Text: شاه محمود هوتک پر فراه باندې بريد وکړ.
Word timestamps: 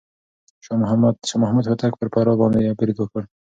شاه 0.65 1.31
محمود 1.43 1.65
هوتک 1.69 1.91
پر 1.99 2.07
فراه 2.13 2.37
باندې 2.41 2.75
بريد 2.79 2.97
وکړ. 2.99 3.21